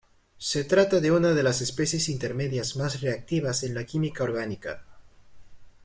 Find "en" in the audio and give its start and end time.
3.61-3.75